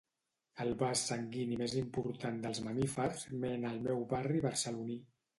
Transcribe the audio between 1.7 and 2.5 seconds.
important